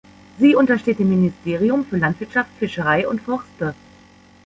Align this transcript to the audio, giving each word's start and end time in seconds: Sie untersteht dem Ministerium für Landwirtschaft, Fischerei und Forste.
Sie 0.39 0.55
untersteht 0.55 0.97
dem 0.97 1.09
Ministerium 1.11 1.85
für 1.85 1.97
Landwirtschaft, 1.97 2.49
Fischerei 2.57 3.07
und 3.07 3.21
Forste. 3.21 3.75